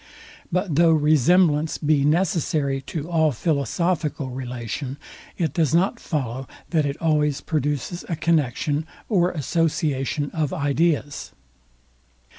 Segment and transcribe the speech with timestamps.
[0.51, 4.97] But though resemblance be necessary to all philosophical relation,
[5.37, 11.33] it does not follow, that it always produces a connexion or association of ideas.